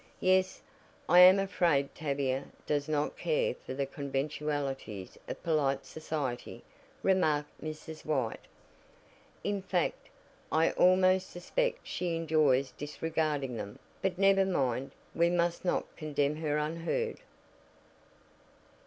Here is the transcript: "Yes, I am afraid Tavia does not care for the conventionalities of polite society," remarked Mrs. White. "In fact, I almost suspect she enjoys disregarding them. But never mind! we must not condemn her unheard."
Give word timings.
"Yes, 0.19 0.63
I 1.07 1.19
am 1.19 1.37
afraid 1.37 1.93
Tavia 1.93 2.45
does 2.65 2.89
not 2.89 3.15
care 3.15 3.53
for 3.53 3.75
the 3.75 3.85
conventionalities 3.85 5.15
of 5.27 5.43
polite 5.43 5.85
society," 5.85 6.63
remarked 7.03 7.51
Mrs. 7.63 8.03
White. 8.03 8.39
"In 9.43 9.61
fact, 9.61 10.09
I 10.51 10.71
almost 10.71 11.29
suspect 11.29 11.85
she 11.85 12.15
enjoys 12.15 12.71
disregarding 12.71 13.57
them. 13.57 13.77
But 14.01 14.17
never 14.17 14.43
mind! 14.43 14.89
we 15.13 15.29
must 15.29 15.63
not 15.63 15.85
condemn 15.95 16.37
her 16.37 16.57
unheard." 16.57 17.19